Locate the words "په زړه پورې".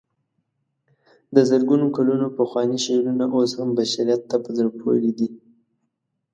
4.43-5.11